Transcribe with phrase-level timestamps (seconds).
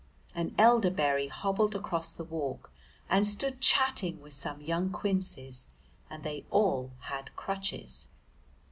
[0.33, 2.71] An elderberry hobbled across the walk,
[3.07, 5.67] and stood chatting with some young quinces,
[6.09, 8.07] and they all had crutches.